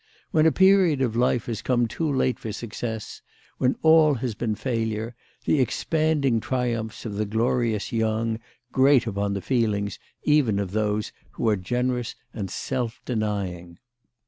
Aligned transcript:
When 0.31 0.47
a 0.47 0.51
period 0.51 0.99
of 1.03 1.15
life 1.15 1.45
has 1.45 1.61
come 1.61 1.87
too 1.87 2.11
late 2.11 2.39
for 2.39 2.51
success, 2.51 3.21
when 3.59 3.75
all 3.83 4.15
has 4.15 4.33
been 4.33 4.55
failure, 4.55 5.13
the 5.45 5.59
expanding 5.61 6.39
triumphs 6.39 7.05
of 7.05 7.13
the 7.17 7.25
glorious 7.27 7.91
young, 7.93 8.39
grate 8.71 9.05
upon 9.05 9.35
the 9.35 9.41
feelings 9.41 9.99
even 10.23 10.57
of 10.57 10.71
those 10.71 11.11
who 11.33 11.47
are 11.49 11.55
generous 11.55 12.15
and 12.33 12.49
self 12.49 12.99
denying. 13.05 13.77